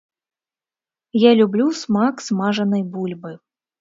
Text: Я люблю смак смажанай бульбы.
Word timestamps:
Я 1.23 1.31
люблю 1.41 1.67
смак 1.81 2.25
смажанай 2.29 2.83
бульбы. 2.95 3.31